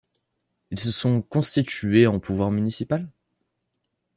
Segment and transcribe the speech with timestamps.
[0.71, 3.07] Ils se sont constitués en pouvoir municipal?